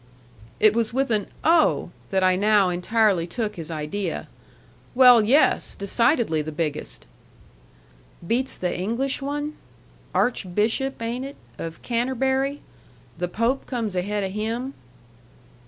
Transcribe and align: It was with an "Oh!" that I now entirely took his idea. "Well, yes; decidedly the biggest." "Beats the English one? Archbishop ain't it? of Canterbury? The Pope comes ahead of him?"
It 0.59 0.75
was 0.75 0.93
with 0.95 1.11
an 1.11 1.27
"Oh!" 1.43 1.91
that 2.09 2.23
I 2.23 2.35
now 2.35 2.69
entirely 2.69 3.27
took 3.27 3.55
his 3.55 3.69
idea. 3.69 4.27
"Well, 4.95 5.21
yes; 5.23 5.75
decidedly 5.75 6.41
the 6.41 6.51
biggest." 6.51 7.05
"Beats 8.25 8.57
the 8.57 8.75
English 8.75 9.21
one? 9.21 9.57
Archbishop 10.15 10.99
ain't 11.03 11.25
it? 11.25 11.35
of 11.59 11.83
Canterbury? 11.83 12.61
The 13.19 13.27
Pope 13.27 13.67
comes 13.67 13.95
ahead 13.95 14.23
of 14.23 14.31
him?" 14.31 14.73